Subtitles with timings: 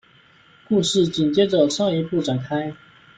[0.67, 2.75] 故事紧接着上一部展开。